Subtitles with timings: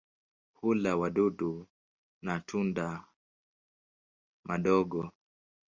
[0.59, 1.51] Hula wadudu
[2.25, 2.87] na tunda
[4.47, 5.03] madogo.